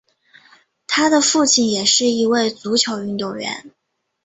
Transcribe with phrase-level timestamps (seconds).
[0.87, 3.69] 他的父亲也是一位足球运动员。